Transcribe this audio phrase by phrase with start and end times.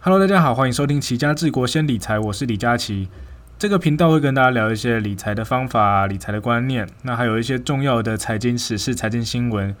[0.00, 3.08] Hello，大家好，欢迎收听齐家治国先理财，我是李佳琦。
[3.58, 9.74] 这个频道会跟大家聊一些理财的方法、理财的观念，那还有一些重要的财经时事、财经新闻，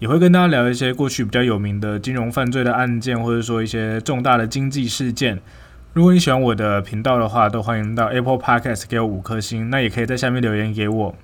[0.00, 5.40] 也会跟大家聊一些过去比较有名的金融犯罪的案件，或者说一些重大的经济事件。
[5.92, 11.14] 如果你喜欢我的频道的话，都欢迎到 Apple Podcast 给我五颗星，那也可以在下面留言给我。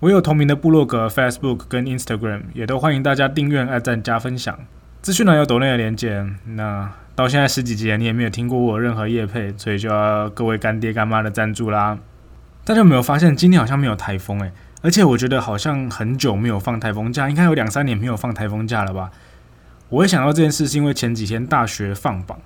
[0.00, 4.58] 我有同名的部落格、Facebook 跟 Instagram，也都欢迎大家订阅、按赞、加分享。
[5.00, 6.26] 资讯栏有抖内的连接。
[6.46, 11.98] 那到现在十几集了，你也没有听过我任何业配，所以就要各位干爹干妈的赞助啦。
[12.62, 14.52] 大家有没有发现今天好像没有台风诶？
[14.82, 19.10] 而且我觉得好像很久没有放台风假，应该有两三年没有放台风假了吧？
[19.88, 22.38] 我会想到这件事，是因为前几天大学放榜。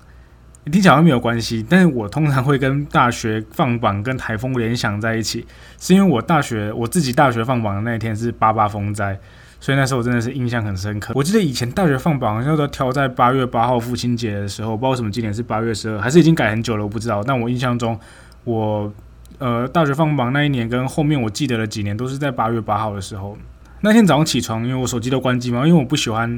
[0.71, 5.45] 听起来好像没有关系，但是我通常会跟大学放榜跟台风联想在一起，
[5.79, 9.19] 是因为我大学我自己大学放榜的那一天是八八风灾，
[9.61, 11.13] 所以那时候我真的是印象很深刻。
[11.15, 17.23] 我记得以前大学放榜好像都挑在八月八号父亲节的时候，不知道为什么今年是八月十二，还是已经改很久了，我不知道。
[17.23, 17.97] 但我印象中，
[18.43, 18.91] 我
[19.37, 23.37] 呃大学放榜那一年跟后面我记得的几年都是在八月八号的时候。
[23.81, 26.37] 那天早上起床，因为我手机都关机嘛，因为我不喜欢。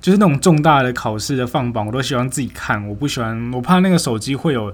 [0.00, 2.84] 就是那种重大的考试的放榜，我都喜欢自己看。
[2.88, 4.64] 我不喜欢，我怕那个手机会有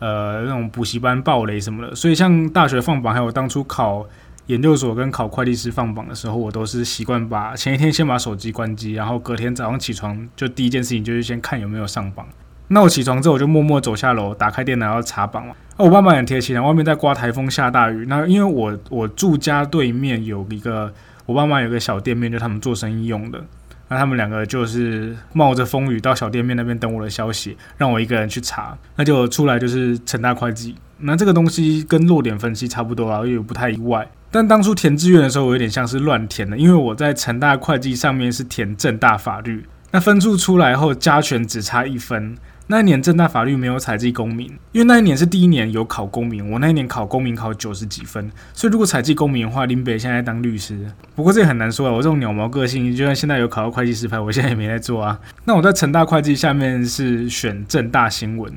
[0.00, 1.94] 呃那种补习班暴雷什么的。
[1.94, 4.06] 所以像大学放榜，还有当初考
[4.46, 12.26] 研究所跟考会计师放榜的时候，我都是习惯把前一天先把手机关机，然后隔天早上起床就第一件事情就是先看有没有上榜。
[12.68, 15.54] 那我起床之后，我就默默走下楼，打开电脑要查榜嘛。
[15.76, 18.06] 我爸妈很贴心，外面在刮台风下大雨。
[18.08, 20.92] 那因为我我住家对面有一个
[21.26, 23.44] 我爸妈有个小店面，就他们做生意用的。
[23.88, 28.76] 那他们两个就是冒着风雨到小店面那边等我的消息，让我一个人去查。
[28.96, 30.74] 那就出来就是成大会计。
[30.98, 34.08] 那这个东西跟落点分析差不多啊，又不太意外。
[34.36, 39.64] 但当初填志愿的时候，我有点像是乱填的，因为我在成大会计上面是填正大法律。
[39.92, 42.36] 那分数出来后，加权只差一分。
[42.66, 46.50] 那一年正大法律没有采集公民，因为那一年是第一年有考公民。
[46.50, 50.84] 我那一年考公民考九十几分，所以如果采集公民的话，林北现在当律师。
[51.14, 55.18] 不过这也很难说啊，我这种鸟毛个性，就算现在有考到会计师牌，我现在也没在做啊。
[55.44, 58.52] 那我在成大会计下面是选正大新闻，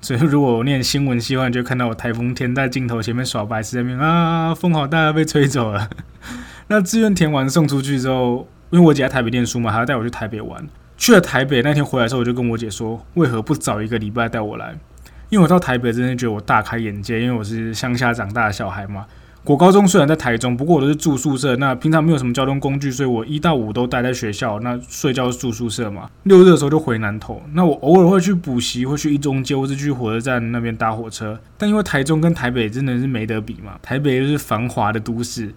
[0.00, 5.88] 所以如果我念新闻希望，就看到我台风天在镜头前面耍白痴，在那边啊，风好大，被吹走了。
[6.68, 10.64] 那志愿填完送出去之后，因为我姐在台北念书嘛，还要带我去台北玩。
[10.96, 14.74] 去了台北那天回来的时候，我就跟我姐说：“为何不早一个礼拜带我来？”
[15.28, 19.04] 因为我到台北真的觉得我大开眼界，因为我是乡下长大的小孩嘛。
[19.46, 24.58] 国高中虽然在台中，不过我都是住宿舍，那平常没有什么交通工具，所以我一到五都待在学校。
[24.58, 26.10] 那睡觉住宿舍嘛。
[26.24, 27.40] 六日的时候就回南投。
[27.52, 31.38] 那我偶尔会去补习，会去一中街，或是去火车站那边搭火车。
[31.56, 35.54] 但因为台中跟台北真的是没得比嘛，台北又是繁华的都市。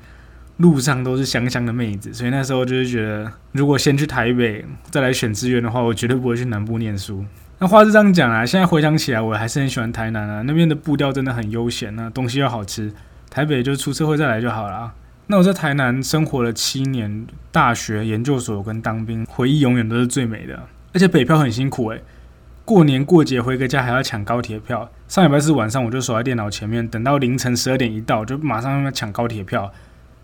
[0.58, 7.26] 路上都是香香的妹子，所以那时候就是觉得，如果先去台北再来选志愿的话，我绝对不会去南部念书。
[7.58, 12.92] 那话是这样讲啊，现在回想起来，我还是很喜欢台南啊，那边的步调真的很悠闲啊，东西又好吃。
[13.30, 14.94] 台北就出社会再来就好了。
[15.28, 20.60] 那我在台南生活了七年，大学、研究所跟当兵，回忆永远都是最美的。
[20.94, 22.02] 而且北漂很辛苦诶，
[22.66, 24.90] 过年过节回个家还要抢高铁票。
[25.08, 29.72] 上礼拜四晚上我就守在电脑前面，等到凌晨十二点一到，就马上要抢高铁票。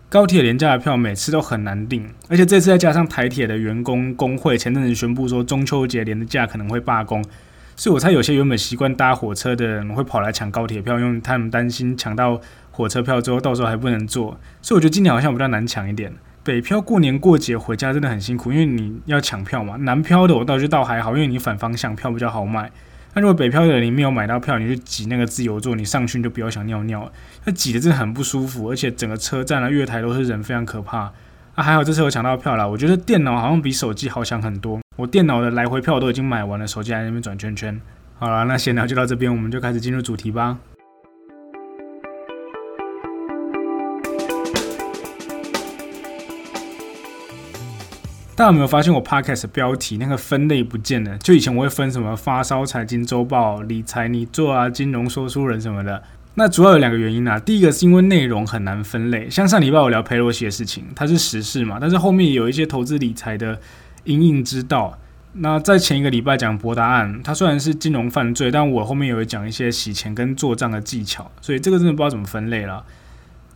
[0.08, 7.24] 高铁廉价的票每次都很难订，而且这次再加上台铁的员工工会前阵子宣布说中秋节连的假可能会罢工，
[7.74, 12.40] 所以我猜有些原本习惯搭火车的人会跑来抢高铁票，因为他们担心抢到
[12.76, 16.12] 火车票之后到时候还不能坐，所以我觉得今年好像比较难抢一点。
[16.44, 19.76] 北漂过年过节回家真的很辛苦，因为你要抢票嘛。
[19.76, 22.70] 南漂的我倒觉倒还好，因为你反方向票比较好买。
[23.14, 27.10] 那如果北漂的你没有买到票，你就挤那个自由座，你上去你就不要想尿尿，
[27.46, 31.10] 那挤的真的很不舒服，而且整个车站啊、月台都是人，非常可怕。
[31.54, 34.78] 啊，还好这次我抢到票了，我觉得电脑好像比手机好抢很多。
[34.96, 37.80] 我电脑的来回票都已经买完了，手机还在那边转圈圈。
[38.18, 40.58] 好了，那闲聊就到这边，我们就开始进入主题吧。
[48.36, 51.16] 大家有没有发现我 podcast 标题那个分类不见了？
[51.16, 56.02] 就以前我会分什么发烧财经周报、理财你做啊、金融说书人什么的。
[56.34, 57.40] 那主要有两个原因啊。
[57.40, 63.58] 第一个是因为内容很难分类，像上礼拜我聊佩洛西的事情，它是时事嘛，但是后面有一些投资理财的
[64.04, 64.98] 因应之道。
[65.32, 72.84] 那在前一个礼拜讲博达案，它虽然是金融犯罪，但我后面有讲一些洗钱跟做账的技巧，所以这个真的不知道怎么分类了。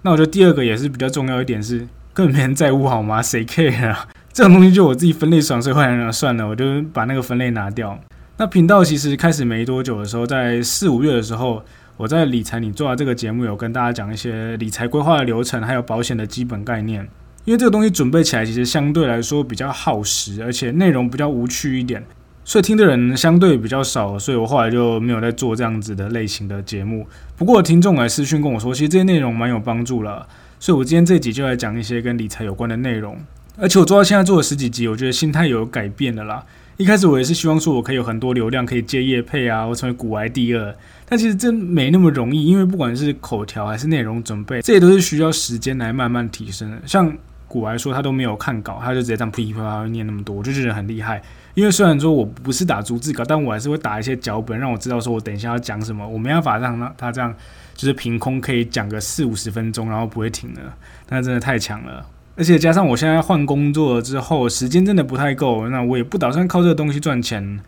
[0.01, 3.21] 那我觉得第二个也是比较重要一点是，根本没人在乎好吗？
[3.21, 4.09] 谁 care 啊？
[4.33, 7.99] 这种东西就我自己分类爽，所以后来算了，我就把那个分类拿掉。
[8.37, 11.63] 那频道其实开始没多久的时候，在四五月的时候，
[11.97, 17.07] 我在理财你做了这个节目有跟大家讲一些理财规划的流程，还有保险的基本概念。
[17.45, 22.05] 因为这个东西准备起来其实相对来说比较耗时，而且内容比较无趣一点。
[22.45, 27.07] 所以听的人相对比较少，所以我后来就没有在做这样子的类型的节目。
[27.37, 30.27] 不过听众来私讯跟我说，其实这些内容蛮有帮助了，
[30.59, 33.19] 所以我今天这集就来讲一些跟理财有关的内容。
[33.57, 36.45] 而且我做到现在做了十几集，我觉得心态有改变了啦。
[36.77, 40.75] 一开始我也是希望说我可以有很多流量，可以接业配啊，我成为古癌第二。
[41.07, 46.79] 但其实真没那么容易，因为不管是口条还是内容准备，这些都是需要时间来慢慢提升的。
[46.87, 47.13] 像
[47.47, 51.21] 古来说，他都没有看稿，他就直接这样噼里啪啦念那么多，我就觉得很厉害。
[51.55, 56.09] 因为虽然说我不是打逐字稿，但我还是会打一些脚本，让我知道说我等一下要讲什么。
[56.09, 57.35] 我没办法让他他这样
[57.75, 60.63] 就是凭空可以讲个四五十分钟，然后不会停的，
[61.11, 62.07] 那真的太强了。
[62.37, 67.61] 而且加上我现在换工作了之后，时间真的不太够，那我也不打算靠这个东西赚钱。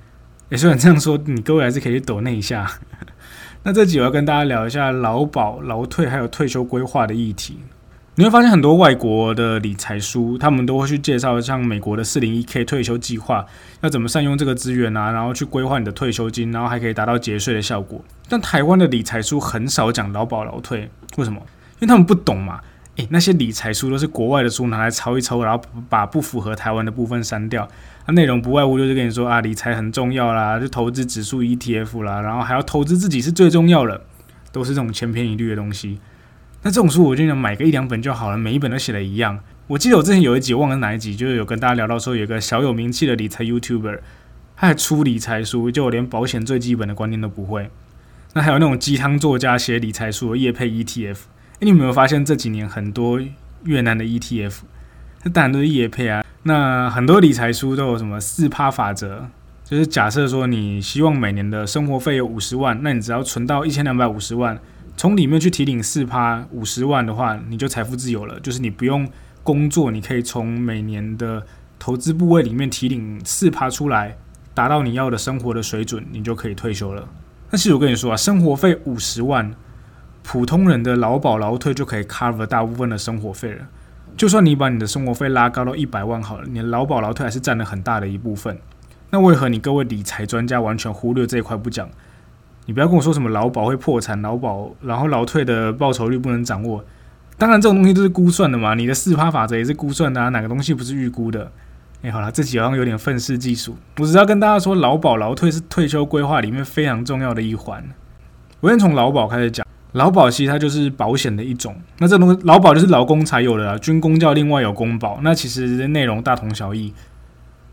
[0.48, 2.70] 也虽然这样说，你各位还是可以抖那一下。
[3.64, 7.58] 那这集我要跟大家聊一下劳保、劳退还有退休规划的议题。
[8.14, 13.46] 你会发现很多外国的理财书，他们都会去介绍像美国的四零一 K 退休计划，
[13.80, 18.04] 要怎么善用这个资源啊，然后去规划你的退休金，然后还可以达到节税的效果。
[18.28, 21.40] 但台湾的理财书很少讲劳保、劳退，为什么？
[21.80, 22.60] 因为他们不懂嘛。
[22.96, 27.66] 诶，那些理财书都是国外的书，拿来抄一抄，然后把不符合台湾的部分删掉。
[28.06, 34.02] 那内容不外乎就是跟你说啊，理财很重要啦，就投资指数 ETF 啦，然后还要投资自己是最重要的，
[34.52, 36.00] 都是这种千篇一律的东西。
[36.62, 39.40] 那这种书我就想买个一两本就好了，每一本都写的一样。
[39.68, 44.00] 我记得我之前有一集忘了哪一集，就是有跟大家聊到说，有个小有名气的理财 YouTuber，
[44.54, 47.70] 他还出理财书，就连保险最基本的观念都不会。
[48.34, 51.16] 那还有那种鸡汤作家写理财书的，叶配 ETF。
[51.64, 53.20] 你有没有发现这几年很多
[53.62, 54.62] 越南的 ETF，
[55.22, 56.24] 那当然都是叶配啊。
[56.42, 59.28] 那很多理财书都有什么四趴法则，
[59.64, 64.58] 就是假设说你希望每年的生活费有五十万，那你只要存到一千两百五十万。
[64.96, 68.40] 从里面去提领四趴五十万的话，你就财富自由了。
[68.40, 69.08] 就是你不用
[69.44, 71.46] 工作，你可以从每年的
[71.78, 74.16] 投资部位里面提领四趴出来，
[74.52, 77.08] 达到你要的生活的水准，你就可以退休了。
[77.48, 79.54] 但是我跟你说啊，生活费五十万，
[80.22, 83.66] 普通人的劳保劳退就可以 cover 大部分的生活费了。
[84.16, 88.58] 就算你把你的生活费拉高到一百万好了，你的劳保劳退还是占了很大的一部分。
[89.10, 91.88] 那为何你各位理财专家完全忽略这一块不讲？
[92.66, 96.84] 你不要跟我说什么劳保会破产，劳保然后劳退的报酬率不能掌握。
[97.36, 98.74] 当然，这种东西都是估算的嘛。
[98.74, 101.50] 你的四趴法则也是估算的啊，哪个东西不是预估的？
[102.02, 103.76] 哎，好了，这集好像有点愤世嫉俗。
[103.98, 107.84] 我只要跟大家说，劳保劳退是退休规划里面非常重要的一环。
[108.60, 109.61] 我先从劳保开始讲，
[109.92, 111.74] 劳保其实它就是保险的一种。
[111.98, 115.20] 那这东西劳保就是劳工才有的，军工叫另外有公保。
[115.22, 116.92] 那其实内容大同小异。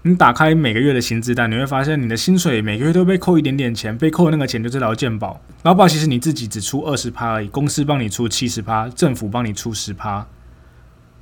[0.04, 5.42] 你打开每个月的薪资单，你会发现你的薪水每个月都被扣一点点钱，被扣的那个钱就是劳健保。
[5.64, 10.26] 劳保其实你自己只出二十趴而已，公司帮你出七十趴，政府帮你出十趴。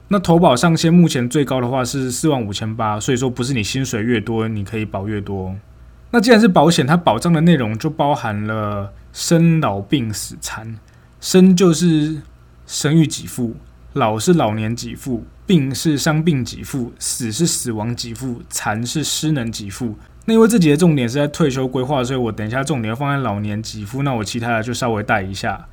[0.10, 5.56] 那投保上限目前最高的话是四万五千八，所以说不是你薪水越多你可以保越多。
[6.12, 10.76] 那既然是保险，它保障的内容就包含了生老病死残，
[11.20, 12.22] 生就是
[12.68, 13.56] 生育给付。
[13.94, 19.96] 老是老年给付，病是伤病给付，死是死亡给付，残是失能给付。
[20.26, 24.04] 那因为这节的重点是在退休规划，所以我等一下重点要放在老年给付。
[24.04, 25.66] 那我其他的就稍微带一下。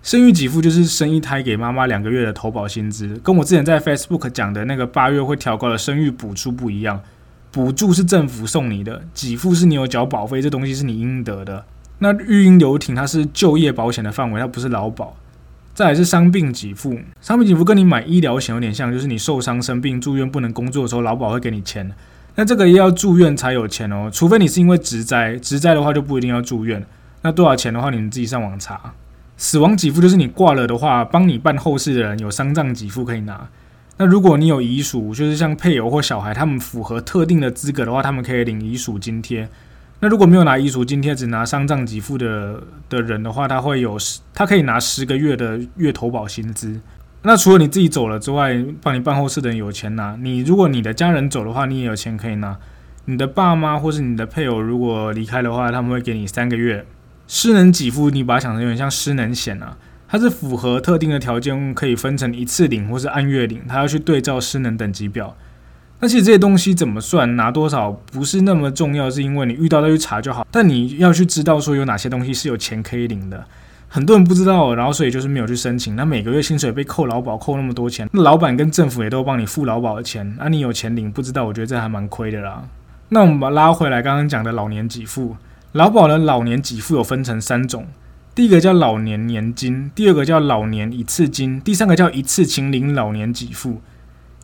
[0.00, 7.02] 生育给付就是生一胎给妈妈两个月的投保薪资，跟我之前在 Facebook 讲的那个八月会调高的生育补助不一样。
[7.50, 11.64] 补助是政府送你的，给付是你有缴保费，这东西是你应得的。
[11.98, 15.16] 那育婴留停它是就业保险的范围，它不是劳保。
[15.74, 21.88] 再来是伤病给付，伤病给付跟你买医疗险有点像，就是你受伤生病住院不能工作的时候，劳保会给你钱。
[22.34, 26.84] 那这个要住院才有钱哦，除非你是因为职灾，职灾的话就不一定要住院。
[27.22, 28.92] 那多少钱的话，你们自己上网查。
[29.36, 33.48] 死亡给付就是你挂了的话，帮你办后事的人有丧葬给付可以拿。
[33.96, 39.48] 那如果你有遗属，就是像配偶或小孩，他们符合特定的资格的话，他们可以领遗属津贴。
[40.00, 46.80] 那如果没有拿遗属津贴，只拿丧葬给付的的人的话，他会有十，他可以拿十个月的月投保薪资。
[47.22, 50.16] 那除了你自己走了之外，帮你办后事的人有钱拿。
[50.20, 52.56] 你如果你的家人走的话，你也有钱可以拿。
[53.06, 56.86] 你的爸妈或是你的配偶如果离开的话，他们会给你三个月
[57.26, 58.08] 失能给付。
[58.10, 59.76] 你把它想成有点像失能险啊，
[60.06, 65.36] 它是符合特定的条件，可以分成一次领或是按月领，它要去对照失能等级表。
[66.00, 70.46] 那其实这些东西怎么算，拿多少不是那么重要，是因为你遇到再去查就好。
[70.50, 73.44] 但你要去知道说有哪些东西是有钱可以领的，
[73.88, 75.96] 很多人不知道，然后所以就是没有去申请。
[75.96, 82.62] 那每个月薪水被扣劳保扣那么多钱，那老板跟政府也都帮你付劳保的钱，那你有钱领不知道，我觉得这还蛮亏的啦。
[83.08, 85.34] 那我们把拉回来，刚刚讲的老年给付，
[85.72, 87.86] 劳保的老年给付有分成三种，
[88.36, 93.80] 第一个叫老年年金，第二个叫老年一次金，第三个叫一次清零老年给付。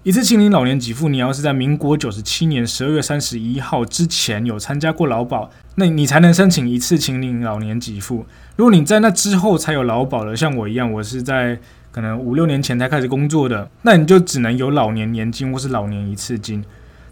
[0.05, 8.27] 一次清零老年给付，你要是在民国九十七年十二月三十一号之前有参加过劳保，那你才能申请一次清零老年给付。
[8.57, 11.59] 如果你在那之后才有劳保的，像我一样，我是在
[11.91, 16.63] 可能五六年前才开始工作的，那你就只能有老年年金或是老年一次金。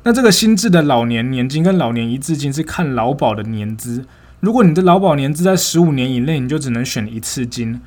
[0.02, 4.04] 那这个新制的老年年金跟老年一次金是看劳保的年资，
[4.40, 7.80] 如果你的劳保年资在十五年以内，你就只能选一次金；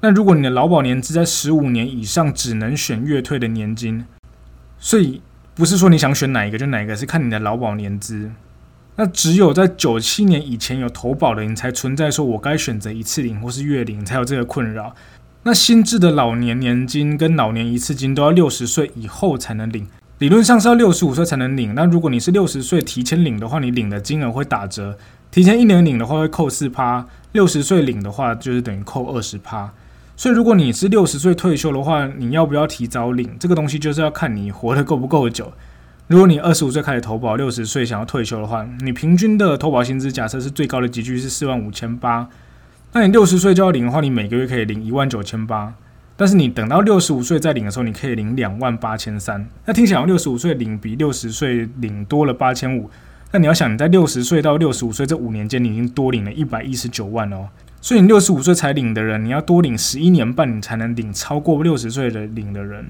[0.00, 4.04] 那如果你的劳保年资在十五年以上，只能选月退的年金。
[4.84, 5.22] 所以
[5.54, 8.30] 不是说你想选哪一个就哪一个，是看你的劳保年资。
[8.96, 14.94] 那只有在九七年以前有投保的，人才存在说我该选择一次领或是月领，才有这个困扰。
[15.44, 19.88] 那新制的老年年金跟老年一次金都要六十岁以后才能领，
[20.18, 21.74] 理论上是要六十五岁才能领。
[21.74, 24.98] 那如果你是六十岁提前领的话，你领的金额会打折。
[25.30, 29.72] 提前一年领的话会扣四趴，六十岁领的话就是等于扣二十趴。
[30.16, 33.36] 所以，如果你是六十岁退休的话，你要不要提早领？
[33.38, 35.52] 这个东西就是要看你活得够不够久。
[36.06, 42.28] 如果你二十五岁开始投保，六十岁想要退休的话，你平均的投保薪资假设是最高的集聚是四万五千八，
[42.92, 45.74] 那你六十岁就要领的话，你每个月可以领一万九千八。
[46.16, 49.44] 但是你等到六十五岁再领的时候，你可以领两万八千三。
[49.64, 52.88] 那听起来六十五岁领比六十岁领多了八千五。
[53.32, 57.48] 那你要想你在六十岁到六十五岁这五年间，你已经多领了一百一十九万哦。
[57.84, 62.86] 所以你六十五岁才领的人，你要多领十一年半，你才能领超过六十岁的领的人。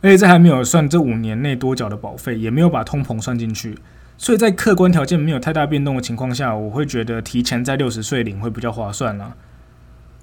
[0.00, 3.76] 而且这还没有算这五年内多缴的保费，也没有把通膨算进去。
[4.16, 9.34] 所以在客观条件没有太大变动的情况下，我会觉得提前在六十岁领会比较划算啦。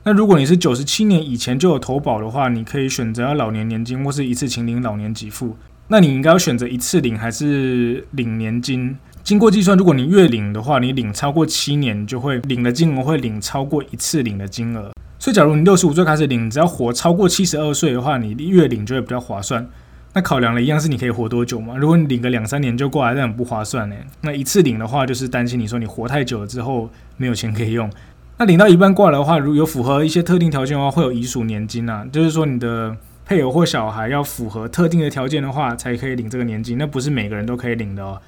[0.05, 5.57] 那如果你是九十七年以前就有投保的话，你可以选择要老年年金或是一次请领老年给付。
[5.89, 8.95] 那你应该要选择一次领还是领年金？
[9.25, 14.91] 经过计算，如果你月领的话，你领超过七年，就会领的金额会领超过一次领的金额。
[15.17, 19.67] 所以，假如你六十五岁开始领，只要活超过七十二岁的话，你月领就会比较划算。
[20.13, 21.75] 那考量了一样是你可以活多久嘛？
[21.75, 23.95] 如果你领个两三年就过来，那很不划算呢。
[24.21, 27.89] 那一次领的话，就是担心你说你活太久了之后没有钱可以用。
[28.37, 36.77] 那领到一半挂了的话，如有符合一些特定条件的话，会有遗属年金啊，就是说你的配偶或小孩要符合特定的条件的话，才可以领这个年金。
[36.77, 38.21] 那不是每个人都可以领的哦。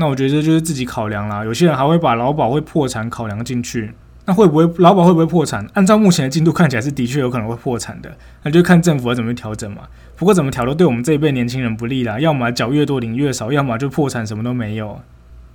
[0.00, 1.44] 那我觉得这就是自己考量啦。
[1.44, 3.92] 有些人还会把劳保会破产考量进去。
[4.24, 5.66] 那会不会劳保会不会破产？
[5.72, 8.14] 按照目前的进度看起来是的确有可能会破产的。
[8.42, 9.82] 那就看政府要怎么调整嘛。
[10.16, 12.20] 不过怎么调都对我们这一辈年轻人不利啦。
[12.20, 15.00] 要么缴越多领越少，要么就破产什么都没有。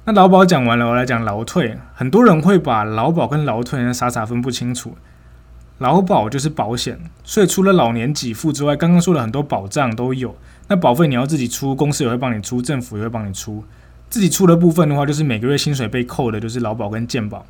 [0.06, 1.78] 那劳保讲完了，我来讲劳退。
[1.94, 4.98] 很多人会把劳保跟劳退傻傻分不清楚。
[5.78, 10.36] 劳保就是保险，所以除了老年给付之外，刚刚说了很多保障都有。
[10.68, 13.64] 那保费你要自己出，公司也会帮你出，政府也会帮你出。
[14.14, 17.44] 自己出的部分的话，就是每个月薪水被扣的，就是劳保跟健保。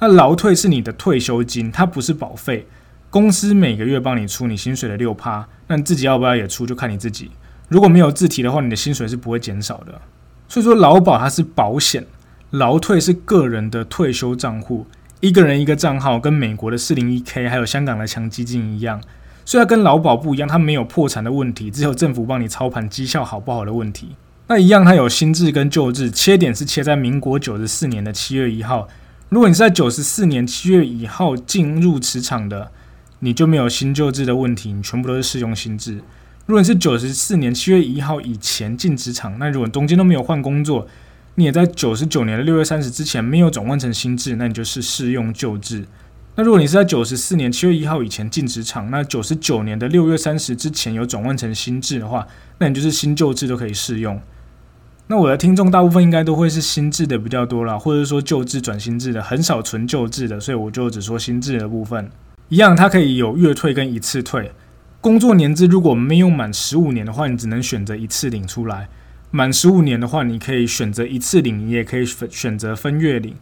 [0.00, 2.66] 那劳退是你的退休金，它不是保费。
[3.08, 7.30] 公司每个月帮你出你薪水的六趴，那你自己要不要也出，就看你自己。
[7.68, 10.00] 如果没有自提的话，你的薪水是不会减少的。
[10.48, 12.04] 所以说，劳保它是保险，
[12.50, 14.88] 劳退是个人的退休账户，
[15.20, 19.00] 一个人一个账号，跟美国的四零一 K 还有香港的强基金一样。
[19.44, 24.16] 虽然跟劳保不一样，它没有破产的问题，只有政府帮你操盘绩效好不好的问题。
[24.48, 28.86] 那一样，它有新制跟旧制，切点是切在民国九十四年的七月一号。
[29.28, 32.70] 如果你是在九十四年七月一号进入职场的，
[33.18, 36.00] 你就没有新旧制的问题，你全部都是适用新制。
[36.46, 40.86] 如果你是九十四年七月一号以前进职场，那如果中间都没有换工作，
[41.34, 45.84] 你也在九十九年的六月三十之前没有转换成新制，那你就是适用旧制。
[46.36, 52.24] 那如果你是在九十四年七月一号以前进职场，那九十九年的六月三十之前有转换成新制的话，
[52.58, 54.22] 那你就是新旧制都可以适用。
[55.08, 62.10] 那我的听众大部分应该都会是新制的比较多啦，或者说旧制转新制的，很少纯旧制的，所以我就只说新制的部分。
[62.48, 64.50] 一样，它可以有月退跟一次退。
[65.00, 68.88] 工作年资如果没有满十五年的话，你只能选择一次领出来；
[69.30, 73.36] 满十五年的话，你可以选择一次领，你也可以选择分月领。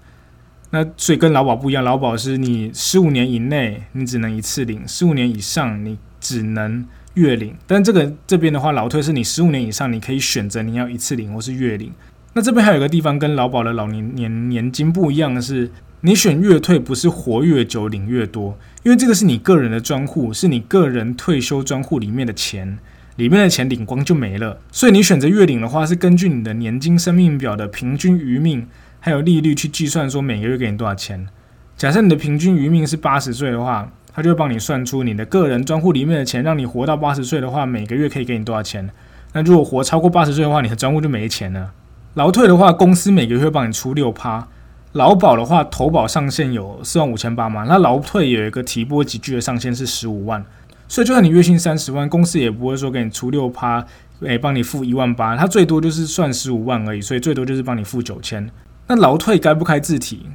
[0.71, 6.85] 那所以跟劳保不一样，劳保是你十五年以内你只能一次领，十五年以上你只能。
[7.15, 11.93] 月领，但这个这边的话，老退是你十五年以上，你可以选择你要一次领或是月领。
[12.33, 22.77] 那这边还有一个地方跟劳保的老年年年金不一样的是，你选月退不是活越久领越多，因为这个是你个人的专户，是你个人退休专户里面的钱，
[23.15, 24.59] 里面的钱领光就没了。
[24.73, 28.67] 所以你选择月领的话，是根据你的年金生命表的平均余命
[28.99, 31.29] 还有利率去计算，说每个月给你多少钱。
[31.77, 33.93] 假设你的平均余命是八十岁的话。
[34.15, 38.89] 他就会帮你算出你的个人专户里面的钱，让你活到八十岁的话，每个月可以给你多少钱？
[39.33, 41.73] 那如果活超过八十岁的话，你的专户就没钱了。
[42.15, 44.47] 劳退的话，公司每个月会帮你出六趴；
[44.93, 47.65] 劳保的话，投保上限有四万五千八嘛。
[47.65, 50.45] 那劳退有一个提拨集聚的上限是十五万，
[50.87, 53.85] 所以就算你月薪三十万，公司也不会说给你出六趴，
[54.21, 58.49] 诶，帮你付一万八，他最多就是算十五万而已，所以最多就是帮你付九千。
[58.87, 60.27] 那劳退该不开自提？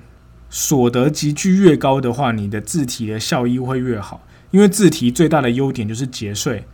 [0.50, 6.66] 所得集聚越高的话，你的自提的效益会越好，因为自提最大的优点就是节税，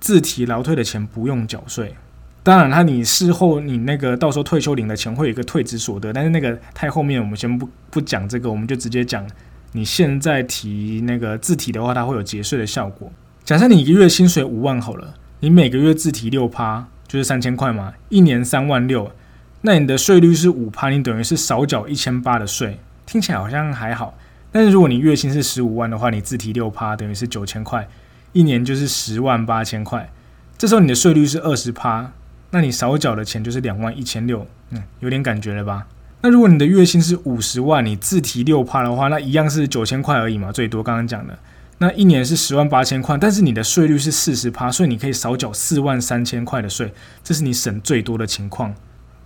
[0.00, 1.94] 自提劳退的钱不用缴税。
[2.42, 9.28] 当然，他你事后你那个到时候退休领的钱会有一个退职所得，但是那个太后面，我们先不不讲这个，我们就直接讲
[9.72, 13.12] 你现在提那个自提的话，它会有节税的效果。
[13.44, 19.12] 假设你一个月薪水五万好了，你每个月自提六趴，就是三千块嘛，一年三万六，
[19.60, 22.78] 那你的税率是五趴，你等于是少缴一千八的税。
[23.08, 24.18] 听起来好像还好，
[24.52, 27.88] 但是如果你月薪是十五万的话，你自提六趴，等于是九千块，
[28.34, 30.12] 一年就是十万八千块。
[30.58, 32.12] 这时候你的税率是二十趴，
[32.50, 35.86] 那你少缴的钱就是两万一千六，嗯，有点感觉了吧？
[36.20, 41.38] 那如果你的月薪是五十万，你自提六趴的话，那一样是九千块而已嘛，最多刚刚讲的。
[41.78, 46.92] 那一年是十万八千块，但是你的税率是四十趴，所以你可以少缴四万三千块的税，
[47.24, 48.74] 这是你省最多的情况。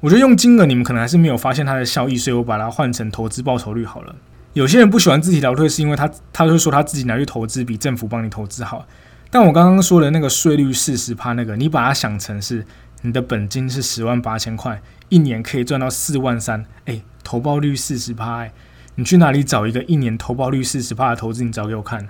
[0.02, 4.16] 我觉得用金额你们可能还是没有发现它的效益，所以我把它换成投资报酬率好了。
[4.52, 8.84] 有些人不喜欢自己劳退，是因为他他会说他自己拿去投资比政府帮你投资好。
[9.30, 12.66] 但我刚刚说的那个税率四十趴那个，你把它想成是
[13.02, 18.52] 你的本金是十万八千块，一年可以赚到四万三，哎，投报率四十趴，哎，
[18.96, 21.44] 你去哪里找一个一年投报率四十趴的投资？
[21.44, 22.08] 你找给我看。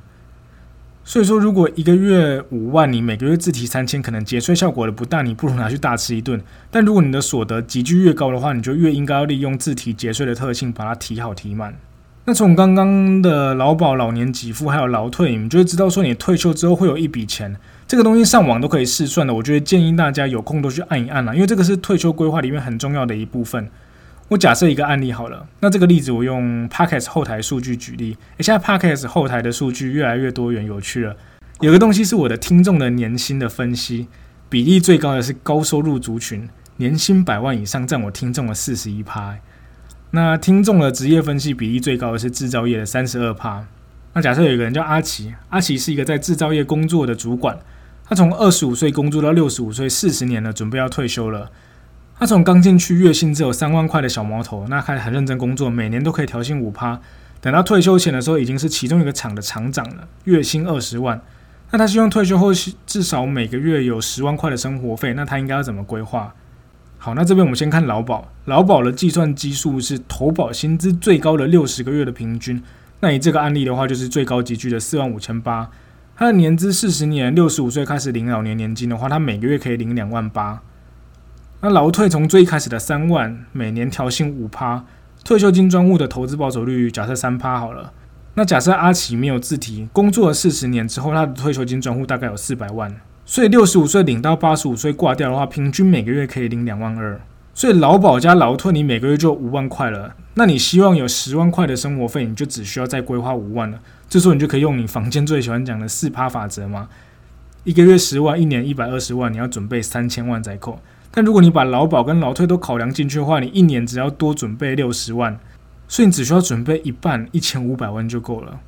[1.05, 6.41] 所以说，如果一个月五万，你每个月自提三千，可能节税效果的不大，你不如拿去大吃一顿。
[6.71, 11.75] 但如果你的所得集聚越高的话，你就越应该要利用自提节税的特性，把它提好提满。
[12.25, 17.57] 那从刚刚的劳保、老年给付还有劳退，你们就会知道说，你退休之后会有一笔钱，
[17.89, 19.35] 这个东西上网都可以试算的。
[19.35, 23.69] 我觉得建议大家有空都去按一按啦，因为这个是退休规划里面很重要的一部分。
[24.29, 28.17] 我假设一个案例好了，那这个例子我用 Podcast 后台数据举例。
[28.39, 31.15] 诶，现在 Podcast 后台的数据越来越多元有趣了。
[31.61, 34.09] 有个东西是我的听众的年薪的分析
[34.49, 36.49] 比例最高的是高收入族群，
[36.79, 39.37] 年薪百万以上占我听众的四十一趴。
[40.13, 43.67] 那听众的职业分析比例最高的是制造业的三十二趴。
[44.15, 47.59] 那假设有一个人叫阿奇，阿奇是一个在制造业工作的主管，
[48.05, 51.51] 他从二十五岁工作到六十五岁，四十年了，准备要退休了。
[52.23, 57.01] 他从刚进去月薪只有三万块的小毛头，那开始很认真工作，每年都可以调薪五趴。
[57.41, 61.21] 等到退休前的时候，已经是其中一个厂的厂长了，月薪二十万。
[61.73, 62.53] 那他希望退休后
[62.87, 66.33] 至少每个月有十万块的生活费，那他应该要怎么规划？
[66.97, 72.63] 好，那这边我们先看劳保，劳保的计算基数是投保薪资最高的六十个月的平均。
[73.01, 75.69] 那以这个案例的话，就是最高集聚的四万五千八。
[76.15, 80.63] 他的年资四十年，六十五岁开始领老年年金的话，他每个月可以领两万八。
[81.65, 84.85] 那劳退从最开始的三万，每年调薪五趴，
[85.25, 87.93] 退休金专户的投资报酬率假设三趴好了。
[88.35, 92.93] 那假设阿奇没有自提，工作了四十年之后，他的退休金专户大概有四百万，
[93.25, 97.21] 所以六十五岁领到八十五岁挂掉的话，平均每个月可以领两万二。
[97.55, 100.17] 所以劳保加劳退，你每个月就五万块了。
[100.35, 103.79] 那你希望有十万块的生活费，你就只需要再规划五万了。
[104.09, 106.89] 这时候你就可以用你房间最喜欢讲的四趴法则嘛，
[107.63, 110.81] 一个月十万，一年一百二十万，你要准备三千万再扣。
[111.15, 115.39] 但如果你把劳保跟劳退都考量进去的话，你一年只要多准备六十万，
[115.87, 118.59] 所以你只需要准备一半一千五百万就够了。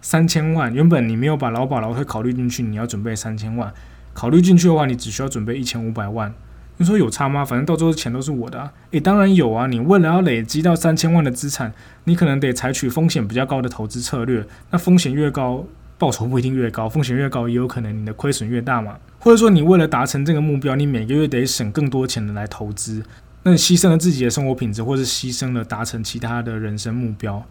[0.00, 3.72] 三千万原本你没有把劳保劳退考虑进去，你要准备三千万，
[4.12, 6.32] 考虑进去的话，你只需要准备一千五百万。
[6.80, 7.44] 你说有差吗？
[7.44, 8.70] 反正到最后钱都是我的。
[8.92, 9.66] 诶，当然有啊！
[9.66, 11.72] 你为了要累积到三千万的资产，
[12.04, 14.46] 你可能得采取风险比较高的投资策略。
[14.70, 15.64] 那风险越高，
[15.98, 18.96] 报酬不一定越高，风险越高，也有可能你的亏损越大嘛。
[19.18, 23.02] 或者说，你为了达成这个目标，你每个月得省更多钱来投资，
[23.42, 27.44] 那你牺牲了自己的生活品质，或是牺牲了达成其他的人生目标。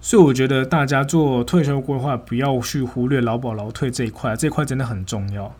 [0.00, 5.52] 所以，我觉得大家做退休规划，不要去忽略劳保劳退这一块，这一块真的很重要。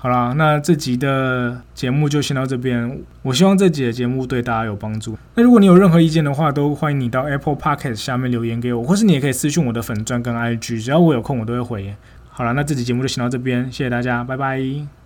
[0.00, 3.00] 好啦，那这集的节目就先到这边。
[3.22, 5.18] 我希望这集的节目对大家有帮助。
[5.34, 11.96] 那如果你有任何意见的话，都欢迎你到 Apple Podcast 下面留言给我，或是你也可以私信我的粉钻跟 IG，只要我有空，我都会回。
[12.30, 14.97] 好了，那这集节目就先到这边，谢谢大家，拜拜。